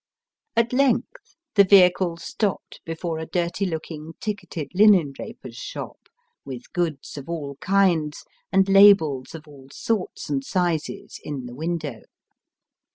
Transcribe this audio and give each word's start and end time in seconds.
At 0.55 0.73
length, 0.73 1.35
the 1.53 1.63
vehicle 1.63 2.17
stopped 2.17 2.81
before 2.85 3.19
a 3.19 3.27
dirty 3.27 3.67
looking 3.67 4.13
ticketed 4.19 4.69
linendraper's 4.73 5.55
shop, 5.57 6.09
with 6.43 6.73
goods 6.73 7.17
of 7.17 7.29
all 7.29 7.55
kinds, 7.61 8.25
and 8.51 8.67
labels 8.67 9.35
of 9.35 9.47
all 9.47 9.67
sorts 9.71 10.27
and 10.27 10.43
sizes, 10.43 11.19
in 11.23 11.45
the 11.45 11.53
window. 11.53 12.01